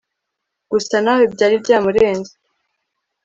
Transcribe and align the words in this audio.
gusa 0.71 0.95
nawe 1.05 1.23
byari 1.33 1.55
byamurenze 1.63 2.31